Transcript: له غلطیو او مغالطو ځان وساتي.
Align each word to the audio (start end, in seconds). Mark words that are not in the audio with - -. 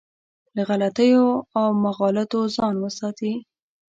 له 0.55 0.61
غلطیو 0.69 1.25
او 1.57 1.67
مغالطو 1.83 2.41
ځان 2.55 2.75
وساتي. 2.79 3.33